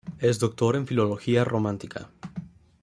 Es 0.17 0.39
doctor 0.39 0.75
en 0.77 0.87
Filología 0.87 1.43
Románica. 1.45 2.09